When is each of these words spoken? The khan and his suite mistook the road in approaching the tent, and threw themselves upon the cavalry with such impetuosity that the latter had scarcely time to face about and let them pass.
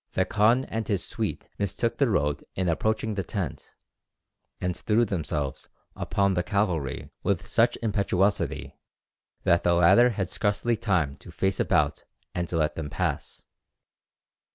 The 0.13 0.25
khan 0.25 0.65
and 0.65 0.87
his 0.87 1.05
suite 1.05 1.45
mistook 1.59 1.99
the 1.99 2.09
road 2.09 2.43
in 2.55 2.67
approaching 2.67 3.13
the 3.13 3.23
tent, 3.23 3.75
and 4.59 4.75
threw 4.75 5.05
themselves 5.05 5.69
upon 5.95 6.33
the 6.33 6.41
cavalry 6.41 7.11
with 7.21 7.45
such 7.45 7.77
impetuosity 7.83 8.79
that 9.43 9.61
the 9.63 9.75
latter 9.75 10.09
had 10.09 10.27
scarcely 10.27 10.75
time 10.75 11.17
to 11.17 11.29
face 11.31 11.59
about 11.59 12.03
and 12.33 12.51
let 12.51 12.73
them 12.73 12.89
pass. 12.89 13.45